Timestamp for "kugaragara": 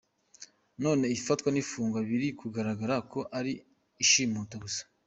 2.39-2.95